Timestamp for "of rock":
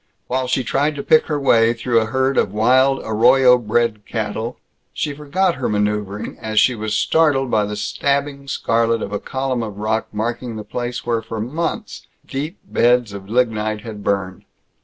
9.61-10.07